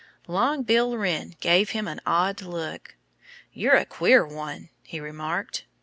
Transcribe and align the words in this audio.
Long 0.25 0.63
Bill 0.63 0.97
Wren 0.97 1.35
gave 1.41 1.69
him 1.69 1.87
an 1.87 2.01
odd 2.07 2.41
look. 2.41 2.95
"You're 3.53 3.75
a 3.75 3.85
queer 3.85 4.25
one," 4.25 4.69
he 4.81 4.99
remarked. 4.99 5.65